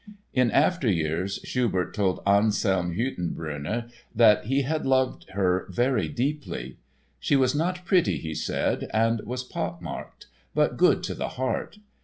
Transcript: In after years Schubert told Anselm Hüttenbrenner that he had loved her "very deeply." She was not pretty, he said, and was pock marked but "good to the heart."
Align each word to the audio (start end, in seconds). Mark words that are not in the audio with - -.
In 0.33 0.49
after 0.49 0.89
years 0.89 1.35
Schubert 1.43 1.93
told 1.93 2.23
Anselm 2.25 2.95
Hüttenbrenner 2.95 3.87
that 4.15 4.45
he 4.45 4.63
had 4.63 4.83
loved 4.83 5.29
her 5.33 5.67
"very 5.69 6.07
deeply." 6.09 6.77
She 7.19 7.35
was 7.35 7.53
not 7.53 7.85
pretty, 7.85 8.17
he 8.17 8.33
said, 8.33 8.89
and 8.95 9.21
was 9.27 9.43
pock 9.43 9.79
marked 9.79 10.25
but 10.55 10.75
"good 10.75 11.03
to 11.03 11.13
the 11.13 11.27
heart." 11.37 11.77